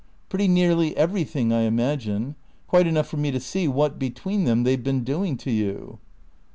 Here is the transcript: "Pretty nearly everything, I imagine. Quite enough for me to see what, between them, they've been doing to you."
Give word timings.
"Pretty 0.29 0.47
nearly 0.47 0.97
everything, 0.97 1.53
I 1.53 1.61
imagine. 1.61 2.33
Quite 2.65 2.87
enough 2.87 3.05
for 3.07 3.17
me 3.17 3.29
to 3.29 3.39
see 3.39 3.67
what, 3.67 3.99
between 3.99 4.45
them, 4.45 4.63
they've 4.63 4.83
been 4.83 5.03
doing 5.03 5.37
to 5.37 5.51
you." 5.51 5.99